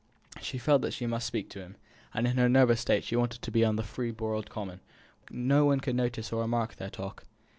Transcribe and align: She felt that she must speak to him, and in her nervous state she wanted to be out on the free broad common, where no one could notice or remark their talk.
She 0.41 0.57
felt 0.57 0.81
that 0.81 0.93
she 0.95 1.05
must 1.05 1.27
speak 1.27 1.47
to 1.51 1.59
him, 1.59 1.75
and 2.11 2.25
in 2.25 2.37
her 2.37 2.49
nervous 2.49 2.79
state 2.81 3.03
she 3.03 3.15
wanted 3.15 3.43
to 3.43 3.51
be 3.51 3.63
out 3.63 3.67
on 3.69 3.75
the 3.75 3.83
free 3.83 4.09
broad 4.09 4.49
common, 4.49 4.79
where 5.29 5.37
no 5.47 5.65
one 5.65 5.79
could 5.79 5.95
notice 5.95 6.33
or 6.33 6.41
remark 6.41 6.77
their 6.77 6.89
talk. 6.89 7.23